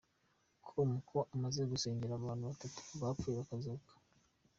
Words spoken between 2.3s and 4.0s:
batatu bapfuye bakazuka.